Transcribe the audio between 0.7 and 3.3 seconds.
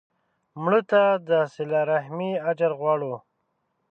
ته د صله رحمي اجر غواړو